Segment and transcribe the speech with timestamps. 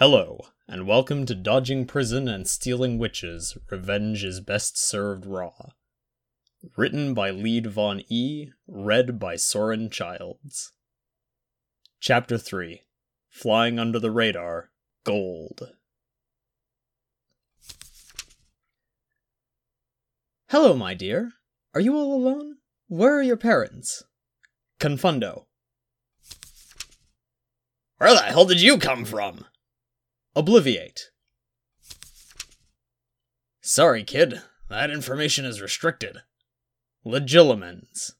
[0.00, 5.72] Hello, and welcome to Dodging Prison and Stealing Witches Revenge is Best Served Raw.
[6.74, 10.72] Written by Lead Von E, read by Soren Childs.
[12.00, 12.80] Chapter 3
[13.28, 14.70] Flying Under the Radar
[15.04, 15.68] Gold.
[20.48, 21.32] Hello, my dear.
[21.74, 22.56] Are you all alone?
[22.88, 24.04] Where are your parents?
[24.80, 25.44] Confundo.
[27.98, 29.44] Where the hell did you come from?
[30.36, 31.10] Obliviate.
[33.60, 34.42] Sorry, kid.
[34.68, 36.18] That information is restricted.
[37.04, 38.12] Legilimens.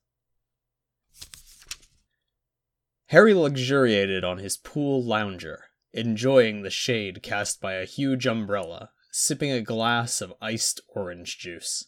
[3.06, 9.52] Harry luxuriated on his pool lounger, enjoying the shade cast by a huge umbrella, sipping
[9.52, 11.86] a glass of iced orange juice.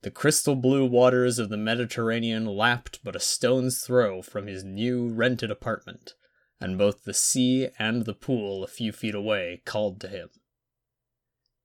[0.00, 5.08] The crystal blue waters of the Mediterranean lapped but a stone's throw from his new
[5.08, 6.14] rented apartment,
[6.62, 10.30] and both the sea and the pool a few feet away called to him.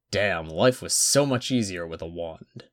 [0.09, 2.63] Damn, life was so much easier with a wand.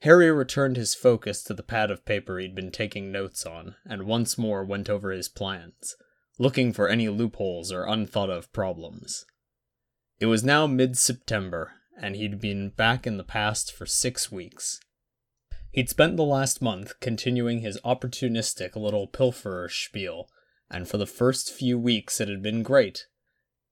[0.00, 4.02] Harry returned his focus to the pad of paper he'd been taking notes on, and
[4.02, 5.94] once more went over his plans,
[6.40, 9.24] looking for any loopholes or unthought of problems.
[10.18, 14.80] It was now mid September, and he'd been back in the past for six weeks.
[15.70, 20.28] He'd spent the last month continuing his opportunistic little pilferer spiel
[20.72, 23.06] and for the first few weeks it had been great.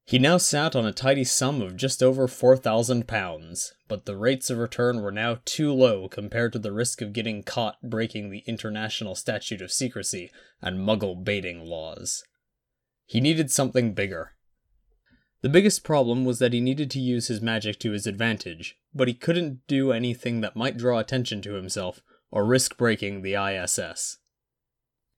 [0.04, 4.16] He now sat on a tidy sum of just over four thousand pounds, but the
[4.16, 8.30] rates of return were now too low compared to the risk of getting caught breaking
[8.30, 12.24] the international statute of secrecy and muggle baiting laws.
[13.06, 14.34] He needed something bigger.
[15.42, 19.08] The biggest problem was that he needed to use his magic to his advantage, but
[19.08, 24.18] he couldn't do anything that might draw attention to himself or risk breaking the ISS.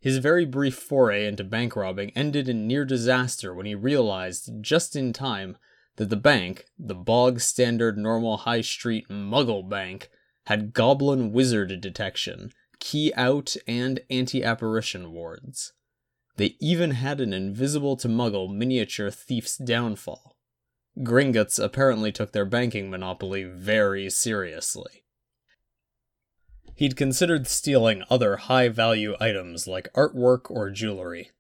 [0.03, 4.97] His very brief foray into bank robbing ended in near disaster when he realized, just
[4.97, 5.57] in time,
[5.95, 10.11] that the bank, the bog standard normal high street muggle bank,
[10.47, 15.73] had goblin wizard detection, key out, and anti apparition wards.
[16.37, 20.37] They even had an invisible to muggle miniature thief's downfall.
[20.99, 25.05] Gringotts apparently took their banking monopoly very seriously.
[26.75, 31.31] He'd considered stealing other high value items like artwork or jewelry.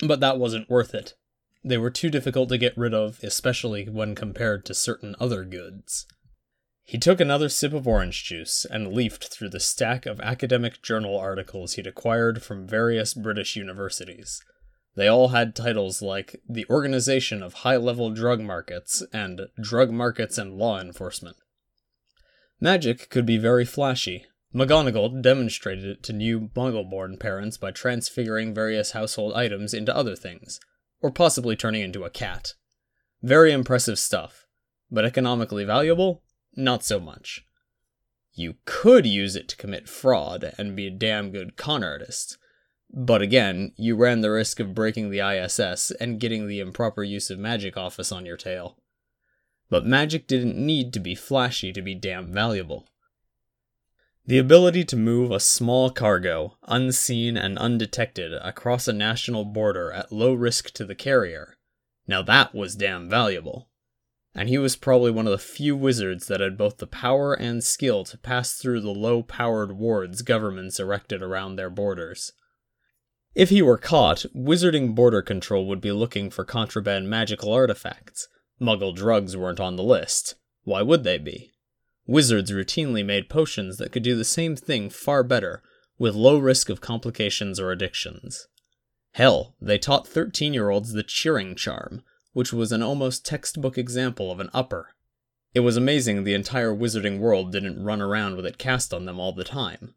[0.00, 1.14] But that wasn't worth it.
[1.64, 6.06] They were too difficult to get rid of, especially when compared to certain other goods.
[6.84, 11.18] He took another sip of orange juice and leafed through the stack of academic journal
[11.18, 14.42] articles he'd acquired from various British universities.
[14.94, 20.38] They all had titles like The Organization of High Level Drug Markets and Drug Markets
[20.38, 21.36] and Law Enforcement.
[22.58, 28.92] Magic could be very flashy, McGonagall demonstrated it to new Muggle-born parents by transfiguring various
[28.92, 30.58] household items into other things,
[31.00, 32.54] or possibly turning into a cat.
[33.22, 34.46] Very impressive stuff,
[34.90, 36.22] but economically valuable?
[36.56, 37.44] Not so much.
[38.32, 42.38] You could use it to commit fraud and be a damn good con artist,
[42.90, 47.28] but again, you ran the risk of breaking the ISS and getting the improper use
[47.30, 48.78] of magic office on your tail.
[49.68, 52.88] But magic didn't need to be flashy to be damn valuable.
[54.28, 60.12] The ability to move a small cargo, unseen and undetected, across a national border at
[60.12, 61.56] low risk to the carrier.
[62.06, 63.70] Now that was damn valuable.
[64.34, 67.64] And he was probably one of the few wizards that had both the power and
[67.64, 72.32] skill to pass through the low powered wards governments erected around their borders.
[73.34, 78.28] If he were caught, Wizarding Border Control would be looking for contraband magical artifacts.
[78.60, 80.34] Muggle drugs weren't on the list.
[80.64, 81.52] Why would they be?
[82.08, 85.62] Wizards routinely made potions that could do the same thing far better,
[85.98, 88.48] with low risk of complications or addictions.
[89.12, 92.02] Hell, they taught 13 year olds the cheering charm,
[92.32, 94.94] which was an almost textbook example of an upper.
[95.52, 99.20] It was amazing the entire wizarding world didn't run around with it cast on them
[99.20, 99.94] all the time.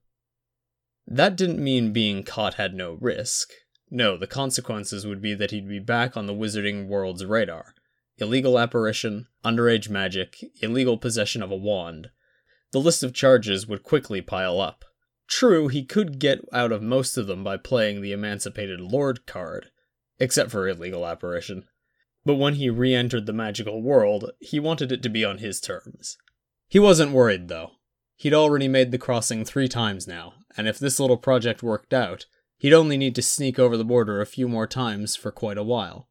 [1.08, 3.52] That didn't mean being caught had no risk.
[3.90, 7.74] No, the consequences would be that he'd be back on the wizarding world's radar,
[8.22, 12.10] illegal apparition, underage magic, illegal possession of a wand.
[12.72, 14.86] The list of charges would quickly pile up.
[15.28, 19.72] True, he could get out of most of them by playing the Emancipated Lord card,
[20.20, 21.66] except for illegal apparition.
[22.24, 25.60] But when he re entered the magical world, he wanted it to be on his
[25.60, 26.18] terms.
[26.68, 27.72] He wasn't worried, though.
[28.16, 32.28] He'd already made the crossing three times now, and if this little project worked out,
[32.58, 35.64] he'd only need to sneak over the border a few more times for quite a
[35.64, 36.08] while.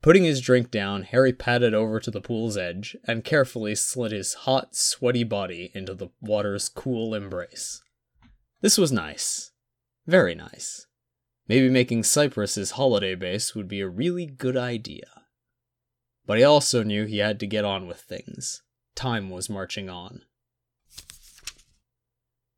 [0.00, 4.34] Putting his drink down, Harry padded over to the pool's edge and carefully slid his
[4.34, 7.82] hot, sweaty body into the water's cool embrace.
[8.60, 9.50] This was nice.
[10.06, 10.86] Very nice.
[11.48, 15.06] Maybe making Cyprus his holiday base would be a really good idea.
[16.28, 18.62] but he also knew he had to get on with things.
[18.94, 20.20] Time was marching on.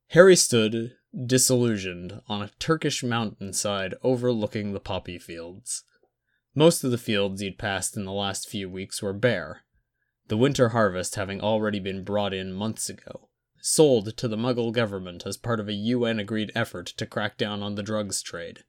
[0.08, 5.84] Harry stood, disillusioned, on a Turkish mountainside overlooking the poppy fields.
[6.54, 9.62] Most of the fields he'd passed in the last few weeks were bare,
[10.30, 13.28] the winter harvest having already been brought in months ago,
[13.60, 17.64] sold to the Muggle government as part of a UN agreed effort to crack down
[17.64, 18.60] on the drugs trade.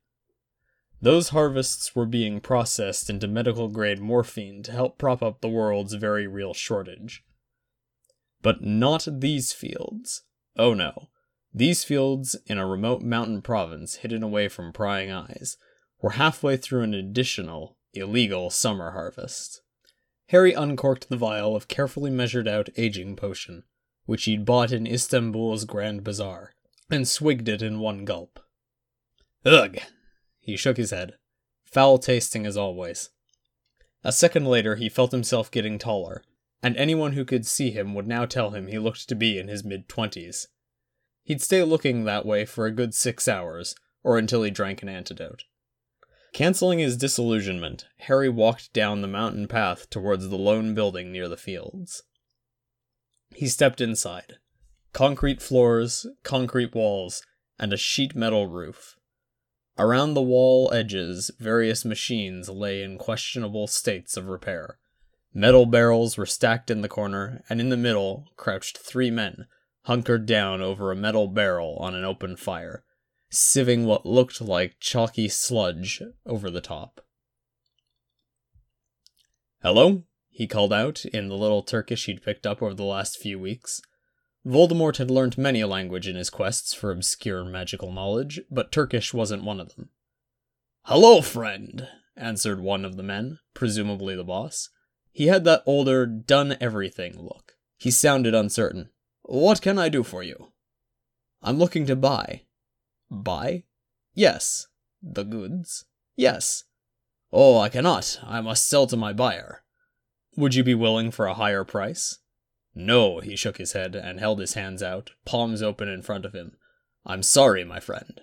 [1.01, 5.93] Those harvests were being processed into medical grade morphine to help prop up the world's
[5.93, 7.23] very real shortage.
[8.41, 10.23] But not these fields.
[10.57, 11.09] Oh no.
[11.53, 15.57] These fields, in a remote mountain province hidden away from prying eyes,
[16.01, 19.61] were halfway through an additional, illegal summer harvest.
[20.27, 23.63] Harry uncorked the vial of carefully measured out aging potion,
[24.05, 26.53] which he'd bought in Istanbul's Grand Bazaar,
[26.89, 28.39] and swigged it in one gulp.
[29.45, 29.77] Ugh!
[30.39, 31.15] He shook his head.
[31.65, 33.09] Foul tasting as always.
[34.03, 36.23] A second later, he felt himself getting taller,
[36.63, 39.47] and anyone who could see him would now tell him he looked to be in
[39.47, 40.47] his mid twenties.
[41.23, 44.89] He'd stay looking that way for a good six hours, or until he drank an
[44.89, 45.43] antidote.
[46.33, 51.37] Canceling his disillusionment, Harry walked down the mountain path towards the lone building near the
[51.37, 52.03] fields.
[53.35, 54.35] He stepped inside.
[54.93, 57.21] Concrete floors, concrete walls,
[57.59, 58.95] and a sheet metal roof.
[59.77, 64.77] Around the wall edges, various machines lay in questionable states of repair.
[65.33, 69.47] Metal barrels were stacked in the corner, and in the middle crouched three men,
[69.83, 72.83] hunkered down over a metal barrel on an open fire,
[73.31, 77.01] sieving what looked like chalky sludge over the top.
[79.61, 80.03] Hello?
[80.29, 83.81] he called out in the little Turkish he'd picked up over the last few weeks.
[84.45, 89.13] Voldemort had learned many a language in his quests for obscure magical knowledge, but Turkish
[89.13, 89.89] wasn't one of them.
[90.85, 91.87] Hello, friend,
[92.17, 94.69] answered one of the men, presumably the boss.
[95.11, 97.53] He had that older, done everything look.
[97.77, 98.89] He sounded uncertain.
[99.21, 100.53] What can I do for you?
[101.43, 102.43] I'm looking to buy.
[103.11, 103.65] Buy?
[104.13, 104.67] Yes.
[105.03, 105.85] The goods?
[106.15, 106.63] Yes.
[107.31, 108.19] Oh, I cannot.
[108.23, 109.63] I must sell to my buyer.
[110.37, 112.19] Would you be willing for a higher price?
[112.73, 116.33] No, he shook his head and held his hands out, palms open in front of
[116.33, 116.55] him.
[117.05, 118.21] I'm sorry, my friend.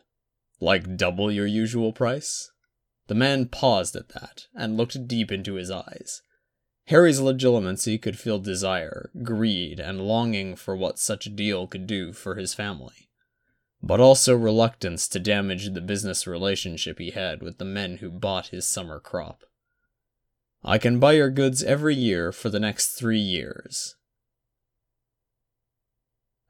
[0.61, 2.51] Like double your usual price?
[3.09, 6.23] The man paused at that and looked deep into his eyes.
[6.87, 12.15] Harry's Legilimency could feel desire, greed, and longing for what such a deal could do
[12.15, 13.08] for his family,
[13.83, 18.49] but also reluctance to damage the business relationship he had with the men who bought
[18.49, 19.45] his summer crop.
[20.65, 23.95] I can buy your goods every year for the next three years,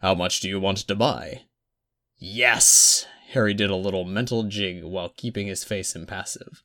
[0.01, 1.43] how much do you want to buy?
[2.19, 3.07] Yes!
[3.31, 6.63] Harry did a little mental jig while keeping his face impassive.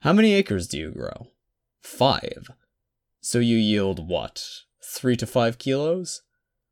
[0.00, 1.28] How many acres do you grow?
[1.80, 2.50] Five.
[3.20, 4.46] So you yield what?
[4.84, 6.22] Three to five kilos?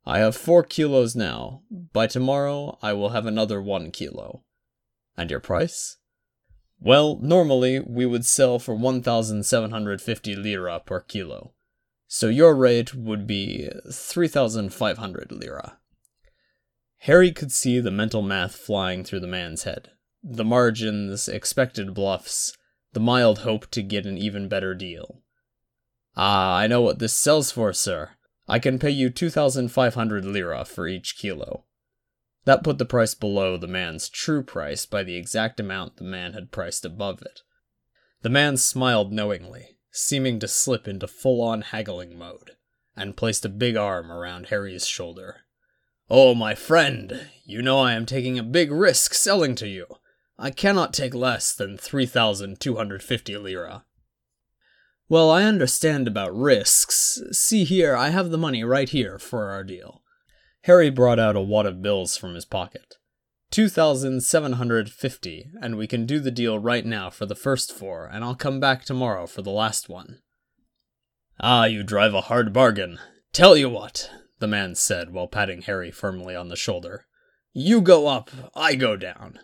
[0.05, 1.61] I have four kilos now.
[1.93, 4.43] By tomorrow, I will have another one kilo.
[5.15, 5.97] And your price?
[6.79, 11.53] Well, normally we would sell for 1,750 lira per kilo
[12.13, 15.77] so your rate would be 3,500 lira.
[16.97, 19.91] Harry could see the mental math flying through the man's head.
[20.21, 22.51] The margins, expected bluffs,
[22.91, 25.21] the mild hope to get an even better deal.
[26.17, 28.09] Ah, I know what this sells for, sir.
[28.47, 31.65] I can pay you 2,500 lira for each kilo.
[32.45, 36.33] That put the price below the man's true price by the exact amount the man
[36.33, 37.41] had priced above it.
[38.23, 42.51] The man smiled knowingly, seeming to slip into full on haggling mode,
[42.95, 45.41] and placed a big arm around Harry's shoulder.
[46.09, 49.85] Oh, my friend, you know I am taking a big risk selling to you.
[50.37, 53.85] I cannot take less than 3,250 lira.
[55.11, 57.21] Well, I understand about risks.
[57.33, 60.01] See here, I have the money right here for our deal.
[60.61, 62.95] Harry brought out a wad of bills from his pocket.
[63.49, 68.35] 2,750, and we can do the deal right now for the first four, and I'll
[68.35, 70.19] come back tomorrow for the last one.
[71.41, 72.97] Ah, you drive a hard bargain.
[73.33, 77.05] Tell you what, the man said while patting Harry firmly on the shoulder.
[77.51, 79.39] You go up, I go down.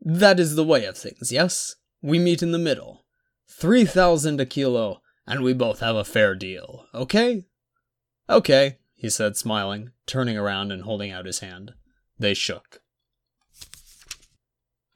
[0.00, 1.76] That is the way of things, yes?
[2.02, 3.02] We meet in the middle.
[3.48, 7.46] Three thousand a kilo, and we both have a fair deal, okay?
[8.28, 11.74] Okay, he said, smiling, turning around and holding out his hand.
[12.18, 12.80] They shook.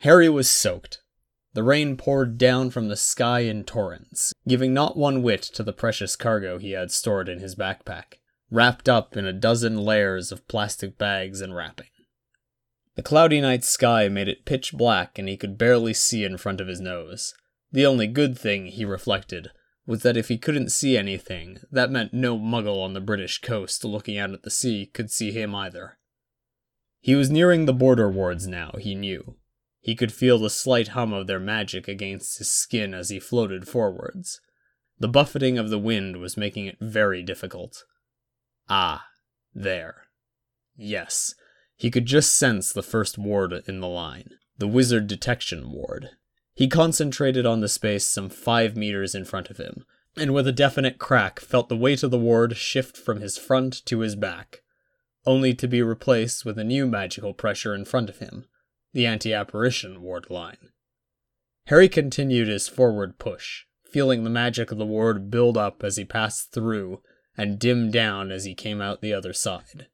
[0.00, 1.02] Harry was soaked.
[1.54, 5.73] The rain poured down from the sky in torrents, giving not one whit to the
[5.73, 8.20] precious cargo he had stored in his backpack,
[8.50, 11.88] wrapped up in a dozen layers of plastic bags and wrapping.
[12.94, 16.61] The cloudy night sky made it pitch black and he could barely see in front
[16.61, 17.35] of his nose.
[17.73, 19.50] The only good thing, he reflected,
[19.88, 23.83] was that if he couldn't see anything, that meant no muggle on the British coast
[23.87, 25.97] looking out at the sea could see him either.
[27.00, 29.37] He was nearing the border wards now, he knew.
[29.80, 33.66] He could feel the slight hum of their magic against his skin as he floated
[33.66, 34.42] forwards.
[34.99, 37.85] The buffeting of the wind was making it very difficult.
[38.68, 39.07] Ah,
[39.54, 40.02] there.
[40.76, 41.35] Yes,
[41.76, 46.11] he could just sense the first ward in the line, the wizard detection ward.
[46.59, 49.87] He concentrated on the space some five meters in front of him,
[50.17, 53.87] and with a definite crack felt the weight of the ward shift from his front
[53.87, 54.62] to his back,
[55.25, 58.49] only to be replaced with a new magical pressure in front of him,
[58.93, 60.71] the anti apparition ward line.
[61.67, 66.05] Harry continued his forward push, feeling the magic of the ward build up as he
[66.05, 67.00] passed through
[67.37, 69.87] and dim down as he came out the other side.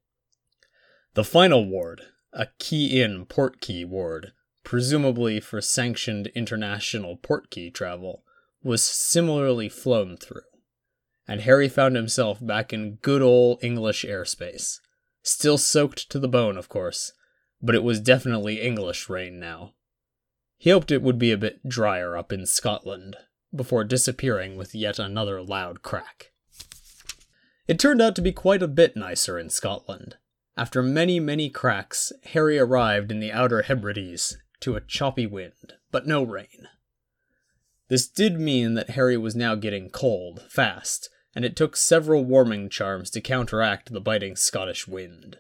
[1.13, 2.01] The final ward,
[2.33, 4.33] a key in port key ward,
[4.65, 8.25] presumably for sanctioned international portkey travel,
[8.63, 10.41] was similarly flown through,
[11.29, 14.81] and Harry found himself back in good old English airspace.
[15.23, 17.13] Still soaked to the bone, of course,
[17.63, 19.75] but it was definitely English rain now.
[20.57, 23.17] He hoped it would be a bit drier up in Scotland,
[23.55, 26.33] before disappearing with yet another loud crack.
[27.69, 30.17] It turned out to be quite a bit nicer in Scotland.
[30.57, 36.07] After many, many cracks, Harry arrived in the Outer Hebrides to a choppy wind, but
[36.07, 36.69] no rain.
[37.89, 42.71] This did mean that Harry was now getting cold, fast, and it took several warming
[42.71, 45.39] charms to counteract the biting Scottish wind.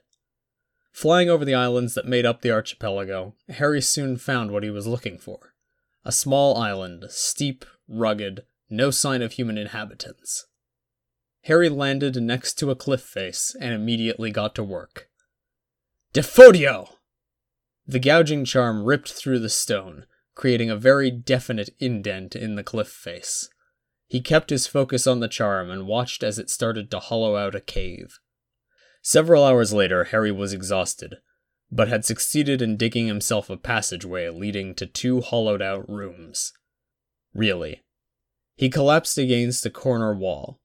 [0.92, 4.86] Flying over the islands that made up the archipelago, Harry soon found what he was
[4.86, 5.54] looking for
[6.06, 10.46] a small island, steep, rugged, no sign of human inhabitants.
[11.44, 15.08] Harry landed next to a cliff face and immediately got to work.
[16.12, 16.93] Defodio!
[17.86, 22.88] The gouging charm ripped through the stone, creating a very definite indent in the cliff
[22.88, 23.48] face.
[24.06, 27.54] He kept his focus on the charm and watched as it started to hollow out
[27.54, 28.18] a cave.
[29.02, 31.16] Several hours later, Harry was exhausted,
[31.70, 36.52] but had succeeded in digging himself a passageway leading to two hollowed out rooms.
[37.34, 37.82] Really.
[38.56, 40.60] He collapsed against a corner wall.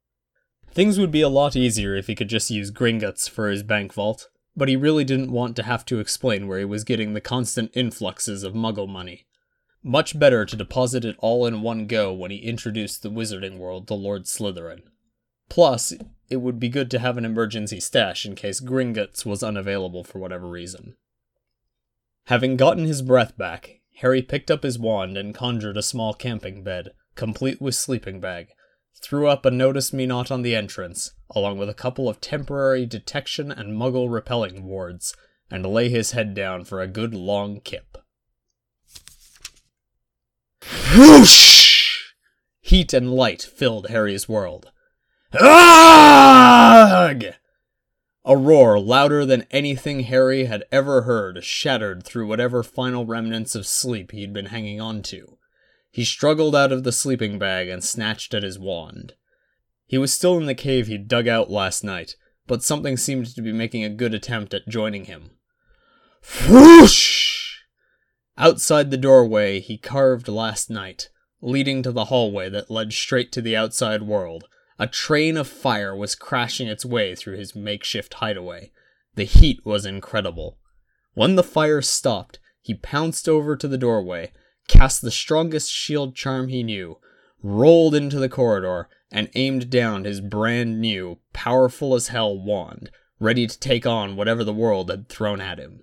[0.72, 3.94] Things would be a lot easier if he could just use Gringotts for his bank
[3.94, 4.30] vault,
[4.60, 7.72] but he really didn't want to have to explain where he was getting the constant
[7.74, 9.26] influxes of muggle money.
[9.82, 13.88] Much better to deposit it all in one go when he introduced the wizarding world
[13.88, 14.82] to Lord Slytherin.
[15.48, 15.94] Plus,
[16.30, 20.20] it would be good to have an emergency stash in case Gringotts was unavailable for
[20.20, 20.98] whatever reason.
[22.26, 26.64] Having gotten his breath back, Harry picked up his wand and conjured a small camping
[26.64, 28.50] bed, complete with sleeping bag,
[29.02, 32.86] threw up a notice me not on the entrance, along with a couple of temporary
[32.86, 35.16] detection and muggle repelling wards,
[35.50, 37.98] and lay his head down for a good long kip.
[40.96, 42.14] Whoosh!
[42.62, 44.72] Heat and light filled Harry's world.
[45.34, 47.26] Ugh!
[48.26, 53.66] A roar louder than anything Harry had ever heard shattered through whatever final remnants of
[53.66, 55.39] sleep he'd been hanging on to.
[55.92, 59.14] He struggled out of the sleeping bag and snatched at his wand.
[59.86, 62.16] He was still in the cave he'd dug out last night,
[62.46, 65.32] but something seemed to be making a good attempt at joining him.
[66.48, 67.58] Whoosh!
[68.38, 71.10] Outside the doorway he carved last night,
[71.42, 74.46] leading to the hallway that led straight to the outside world,
[74.78, 78.72] a train of fire was crashing its way through his makeshift hideaway.
[79.16, 80.58] The heat was incredible.
[81.16, 84.32] When the fire stopped, he pounced over to the doorway,
[84.70, 86.98] cast the strongest shield charm he knew,
[87.44, 93.46] rolled into the corridor, and aimed down his brand new, powerful as hell wand, ready
[93.48, 95.82] to take on whatever the world had thrown at him.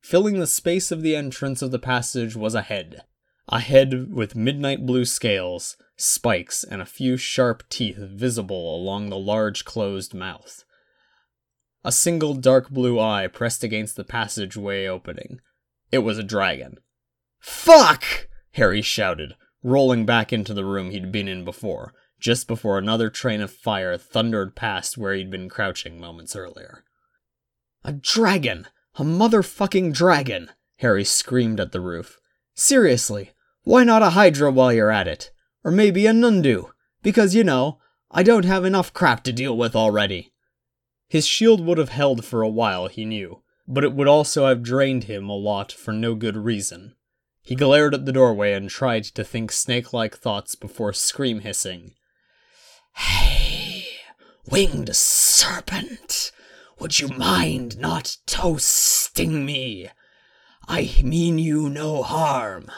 [0.00, 3.02] Filling the space of the entrance of the passage was a head.
[3.48, 9.18] A head with midnight blue scales, spikes, and a few sharp teeth visible along the
[9.18, 10.64] large closed mouth.
[11.82, 15.40] A single dark blue eye pressed against the passageway opening.
[15.90, 16.78] It was a dragon.
[17.48, 18.26] Fuck!
[18.54, 23.40] Harry shouted, rolling back into the room he'd been in before, just before another train
[23.40, 26.82] of fire thundered past where he'd been crouching moments earlier.
[27.84, 28.66] A dragon!
[28.96, 30.50] A motherfucking dragon!
[30.78, 32.18] Harry screamed at the roof.
[32.56, 33.30] Seriously,
[33.62, 35.30] why not a Hydra while you're at it?
[35.62, 36.72] Or maybe a Nundu,
[37.04, 37.78] because, you know,
[38.10, 40.32] I don't have enough crap to deal with already.
[41.08, 44.64] His shield would have held for a while, he knew, but it would also have
[44.64, 46.96] drained him a lot for no good reason.
[47.46, 51.94] He glared at the doorway and tried to think snake like thoughts before scream hissing.
[52.96, 53.86] Hey,
[54.50, 56.32] winged serpent,
[56.80, 59.90] would you mind not toasting me?
[60.66, 62.68] I mean you no harm.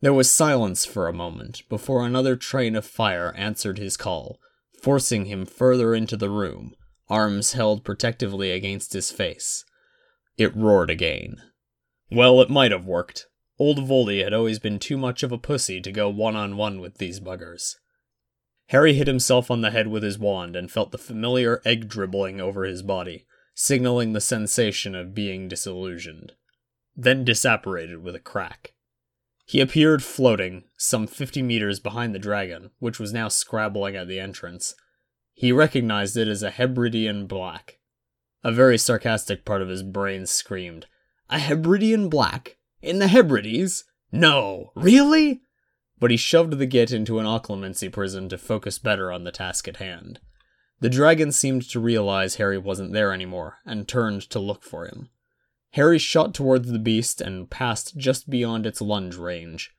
[0.00, 4.38] There was silence for a moment before another train of fire answered his call,
[4.80, 6.76] forcing him further into the room,
[7.08, 9.64] arms held protectively against his face.
[10.38, 11.42] It roared again.
[12.14, 13.26] Well, it might have worked.
[13.58, 16.80] Old Voldy had always been too much of a pussy to go one on one
[16.80, 17.76] with these buggers.
[18.66, 22.40] Harry hit himself on the head with his wand and felt the familiar egg dribbling
[22.40, 26.32] over his body, signaling the sensation of being disillusioned.
[26.94, 28.74] Then disapparated with a crack.
[29.46, 34.20] He appeared floating, some fifty meters behind the dragon, which was now scrabbling at the
[34.20, 34.74] entrance.
[35.32, 37.78] He recognized it as a Hebridean black.
[38.44, 40.86] A very sarcastic part of his brain screamed,
[41.30, 42.58] A Hebridean black?
[42.80, 43.84] In the Hebrides?
[44.10, 45.40] No, really?
[45.98, 49.68] But he shoved the git into an occlumency prison to focus better on the task
[49.68, 50.20] at hand.
[50.80, 55.10] The dragon seemed to realize Harry wasn't there anymore and turned to look for him.
[55.74, 59.70] Harry shot towards the beast and passed just beyond its lunge range,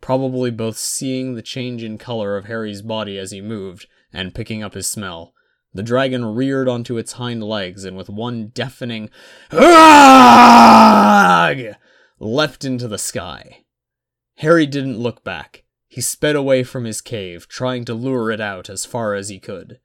[0.00, 4.62] probably both seeing the change in color of Harry's body as he moved and picking
[4.62, 5.34] up his smell.
[5.74, 9.08] The dragon reared onto its hind legs and with one deafening
[9.50, 9.76] Arrgh!
[12.18, 13.64] leapt into the sky.
[14.36, 15.64] Harry didn't look back.
[15.88, 19.38] He sped away from his cave, trying to lure it out as far as he
[19.38, 19.78] could.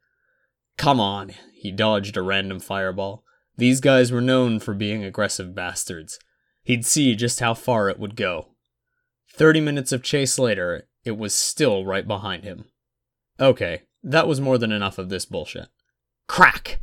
[0.78, 3.24] Come on, he dodged a random fireball.
[3.58, 6.20] These guys were known for being aggressive bastards.
[6.64, 8.50] He'd see just how far it would go.
[9.32, 12.66] Thirty minutes of chase later, it was still right behind him.
[13.40, 15.68] Okay, that was more than enough of this bullshit.
[16.28, 16.82] Crack!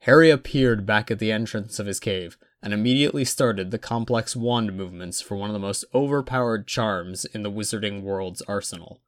[0.00, 4.76] Harry appeared back at the entrance of his cave and immediately started the complex wand
[4.76, 9.00] movements for one of the most overpowered charms in the wizarding world's arsenal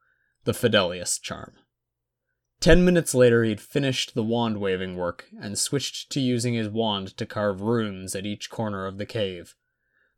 [0.44, 1.54] the Fidelius charm.
[2.60, 7.16] Ten minutes later, he'd finished the wand waving work and switched to using his wand
[7.18, 9.54] to carve runes at each corner of the cave.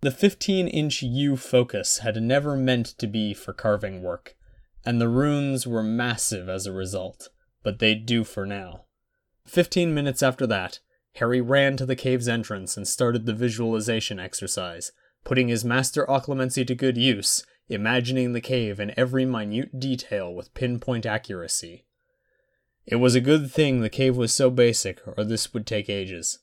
[0.01, 4.37] The 15 inch yew focus had never meant to be for carving work,
[4.85, 7.31] and the runes were massive as a result,
[7.65, 8.85] but they'd do for now.
[9.49, 10.81] Fifteen minutes after that,
[11.15, 14.93] Harry ran to the cave's entrance and started the visualization exercise,
[15.25, 20.53] putting his master occlumency to good use, imagining the cave in every minute detail with
[20.53, 21.87] pinpoint accuracy.
[22.85, 26.41] It was a good thing the cave was so basic, or this would take ages.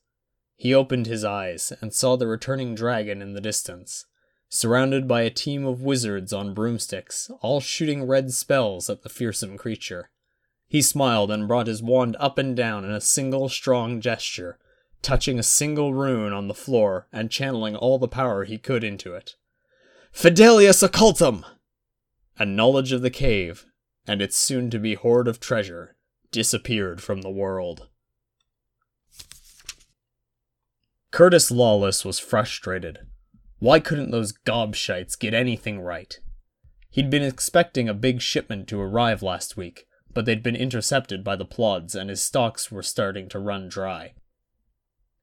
[0.56, 4.06] He opened his eyes and saw the returning dragon in the distance,
[4.50, 9.60] surrounded by a team of wizards on broomsticks, all shooting red spells at the fearsome
[9.60, 10.10] creature.
[10.76, 14.60] He smiled and brought his wand up and down in a single strong gesture,
[15.02, 19.16] touching a single rune on the floor and channeling all the power he could into
[19.16, 19.38] it.
[20.12, 21.46] Fidelius occultum!
[22.38, 23.66] A knowledge of the cave,
[24.06, 25.96] and its soon to be hoard of treasure,
[26.30, 27.88] disappeared from the world.
[31.10, 33.00] Curtis Lawless was frustrated.
[33.60, 36.20] Why couldn't those gobshites get anything right?
[36.90, 41.36] He'd been expecting a big shipment to arrive last week, but they'd been intercepted by
[41.36, 44.13] the Plods and his stocks were starting to run dry.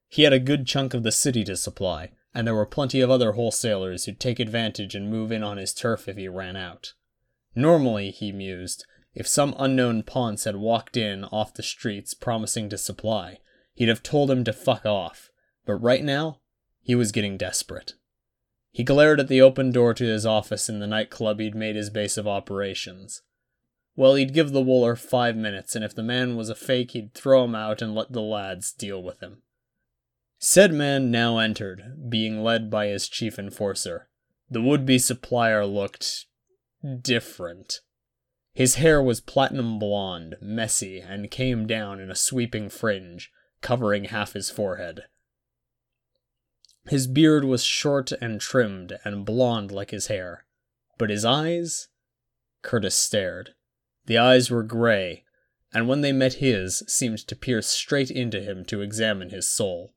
[0.09, 3.11] He had a good chunk of the city to supply, and there were plenty of
[3.11, 6.93] other wholesalers who'd take advantage and move in on his turf if he ran out.
[7.57, 12.77] Normally, he mused, if some unknown Ponce had walked in off the streets promising to
[12.77, 13.39] supply,
[13.75, 15.31] he'd have told him to fuck off.
[15.65, 16.41] But right now,
[16.83, 17.95] he was getting desperate.
[18.71, 21.89] He glared at the open door to his office in the nightclub he'd made his
[21.89, 23.23] base of operations.
[23.95, 27.15] Well, he'd give the Wooler five minutes, and if the man was a fake, he'd
[27.15, 29.43] throw him out and let the lads deal with him.
[30.39, 34.09] Said man now entered, being led by his chief enforcer.
[34.51, 36.27] The would be supplier looked
[37.01, 37.81] different.
[38.55, 44.33] His hair was platinum blonde, messy, and came down in a sweeping fringe, covering half
[44.33, 45.05] his forehead.
[46.87, 50.45] His beard was short and trimmed and blonde like his hair,
[50.99, 51.89] but his eyes?
[52.63, 53.55] Curtis stared.
[54.07, 55.25] The eyes were gray,
[55.73, 59.95] and when they met his, seemed to pierce straight into him to examine his soul.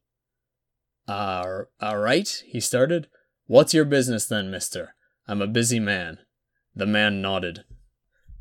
[1.07, 3.07] Ah, all right, he started.
[3.47, 4.95] What's your business then, mister?
[5.27, 6.19] I'm a busy man.
[6.75, 7.63] The man nodded.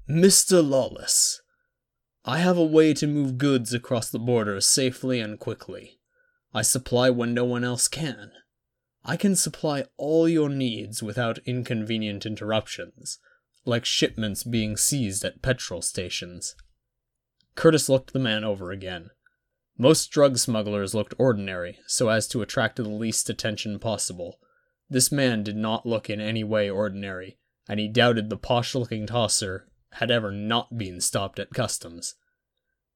[0.09, 0.67] Mr.
[0.67, 1.41] Lawless,
[2.25, 5.99] I have a way to move goods across the border safely and quickly.
[6.55, 8.33] I supply when no one else can.
[9.05, 13.19] I can supply all your needs without inconvenient interruptions,
[13.65, 16.55] like shipments being seized at petrol stations.
[17.55, 19.11] Curtis looked the man over again.
[19.77, 24.39] Most drug smugglers looked ordinary, so as to attract the least attention possible.
[24.89, 29.07] This man did not look in any way ordinary, and he doubted the posh looking
[29.07, 32.15] tosser had ever not been stopped at customs.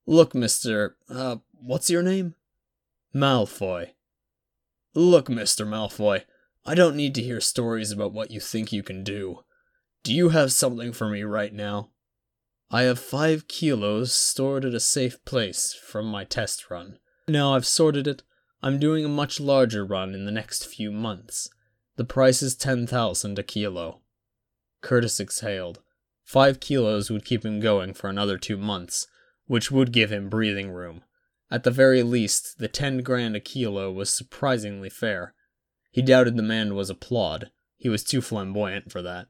[0.07, 0.95] Look, Mr.
[1.09, 2.35] Uh, what's your name?
[3.15, 3.91] Malfoy.
[4.95, 5.67] Look, Mr.
[5.67, 6.25] Malfoy,
[6.65, 9.45] I don't need to hear stories about what you think you can do.
[10.03, 11.91] Do you have something for me right now?
[12.71, 16.99] I have five kilos stored at a safe place from my test run.
[17.27, 18.23] Now I've sorted it.
[18.63, 21.49] I'm doing a much larger run in the next few months.
[21.97, 24.01] The price is 10,000 a kilo.
[24.83, 25.81] Curtis exhaled.
[26.25, 29.07] Five kilos would keep him going for another two months,
[29.47, 31.03] which would give him breathing room.
[31.51, 35.35] At the very least, the ten grand a kilo was surprisingly fair.
[35.91, 37.51] He doubted the man was a plod.
[37.79, 39.29] He was too flamboyant for that.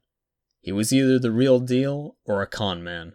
[0.61, 3.15] He was either the real deal or a con man.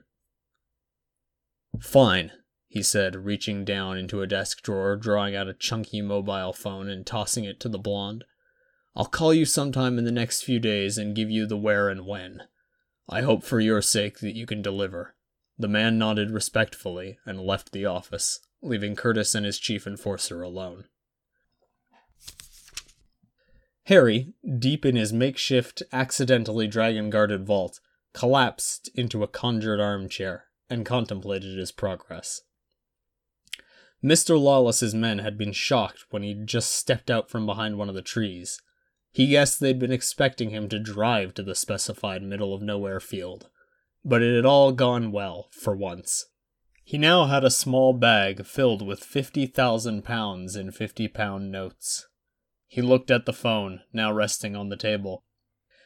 [1.79, 2.31] Fine,
[2.67, 7.05] he said, reaching down into a desk drawer, drawing out a chunky mobile phone and
[7.05, 8.23] tossing it to the blonde.
[8.95, 12.05] I'll call you sometime in the next few days and give you the where and
[12.05, 12.43] when.
[13.09, 15.15] I hope for your sake that you can deliver.
[15.57, 20.85] The man nodded respectfully and left the office, leaving Curtis and his chief enforcer alone.
[23.87, 27.79] Harry, deep in his makeshift, accidentally dragon guarded vault,
[28.13, 32.41] collapsed into a conjured armchair and contemplated his progress.
[34.03, 34.39] Mr.
[34.39, 38.01] Lawless's men had been shocked when he'd just stepped out from behind one of the
[38.01, 38.61] trees.
[39.11, 43.49] He guessed they'd been expecting him to drive to the specified middle of nowhere field,
[44.03, 46.25] but it had all gone well, for once.
[46.83, 52.07] He now had a small bag filled with fifty thousand pounds in fifty pound notes.
[52.73, 55.23] He looked at the phone, now resting on the table.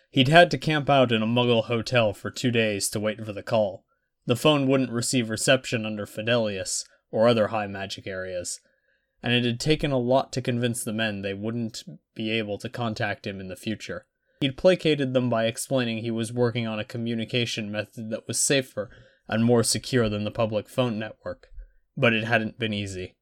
[0.10, 3.34] He'd had to camp out in a muggle hotel for two days to wait for
[3.34, 3.84] the call.
[4.26, 8.62] The phone wouldn't receive reception under Fidelius or other high magic areas,
[9.21, 11.84] and it had taken a lot to convince the men they wouldn't
[12.15, 14.06] be able to contact him in the future.
[14.39, 18.89] He'd placated them by explaining he was working on a communication method that was safer
[19.28, 21.47] and more secure than the public phone network,
[21.97, 23.16] but it hadn't been easy.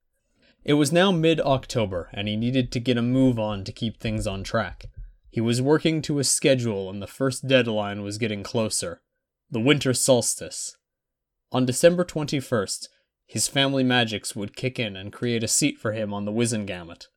[0.65, 3.99] It was now mid October, and he needed to get a move on to keep
[3.99, 4.87] things on track.
[5.29, 9.01] He was working to a schedule, and the first deadline was getting closer
[9.51, 10.75] the winter solstice.
[11.51, 12.87] On December 21st,
[13.27, 17.07] his family magics would kick in and create a seat for him on the Wizengamot.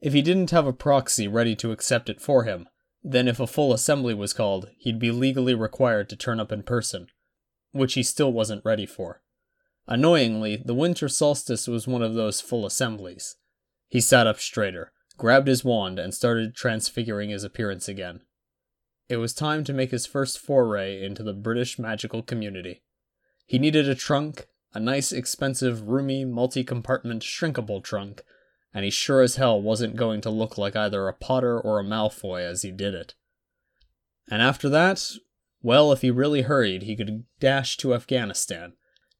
[0.00, 2.68] If he didn't have a proxy ready to accept it for him,
[3.02, 6.62] then if a full assembly was called, he'd be legally required to turn up in
[6.62, 7.08] person,
[7.72, 9.20] which he still wasn't ready for.
[9.88, 13.36] Annoyingly, the winter solstice was one of those full assemblies.
[13.88, 18.20] He sat up straighter, grabbed his wand, and started transfiguring his appearance again.
[19.08, 22.82] It was time to make his first foray into the British magical community.
[23.46, 28.22] He needed a trunk, a nice, expensive, roomy, multi compartment, shrinkable trunk,
[28.74, 31.84] and he sure as hell wasn't going to look like either a Potter or a
[31.84, 33.14] Malfoy as he did it.
[34.28, 35.12] And after that,
[35.62, 38.72] well, if he really hurried, he could dash to Afghanistan.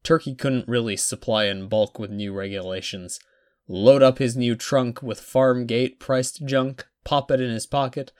[0.06, 3.18] Turkey couldn't really supply in bulk with new regulations.
[3.66, 8.12] Load up his new trunk with farm gate priced junk, pop it in his pocket,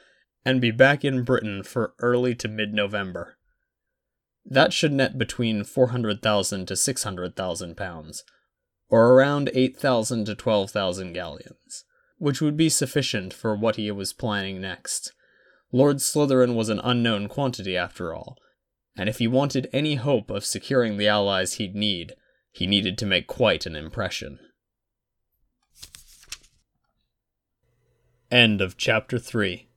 [0.45, 3.39] and be back in Britain for early to mid November.
[4.45, 8.25] That should net between 400,000 to 600,000 pounds,
[8.89, 11.85] or around 8,000 to 12,000 galleons,
[12.19, 15.13] which would be sufficient for what he was planning next.
[15.71, 18.37] Lord Slytherin was an unknown quantity after all,
[18.97, 22.15] and if he wanted any hope of securing the allies he'd need,
[22.51, 24.39] he needed to make quite an impression.
[28.31, 29.69] End of chapter 3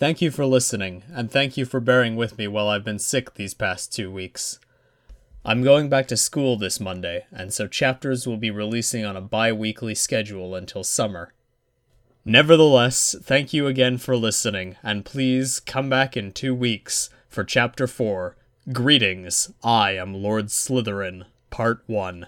[0.00, 3.34] Thank you for listening, and thank you for bearing with me while I've been sick
[3.34, 4.58] these past two weeks.
[5.44, 9.20] I'm going back to school this Monday, and so chapters will be releasing on a
[9.20, 11.34] bi weekly schedule until summer.
[12.24, 17.86] Nevertheless, thank you again for listening, and please come back in two weeks for Chapter
[17.86, 18.36] 4
[18.74, 22.26] Greetings, I am Lord Slytherin, Part 1.